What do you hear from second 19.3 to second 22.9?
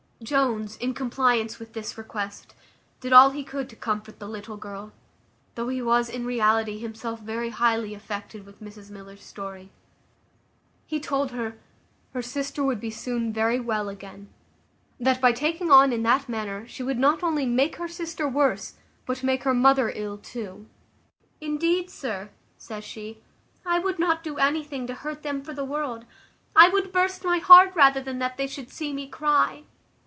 her mother ill too." "Indeed, sir," says